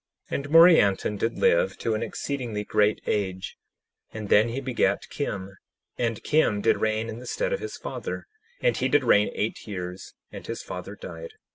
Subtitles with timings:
[0.31, 3.55] 10:13 And Morianton did live to an exceedingly great age,
[4.11, 5.55] and then he begat Kim;
[5.95, 8.25] and Kim did reign in the stead of his father;
[8.61, 11.33] and he did reign eight years, and his father died.